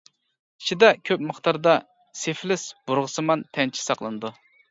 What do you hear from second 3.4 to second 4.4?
تەنچە ساقلىنىدۇ.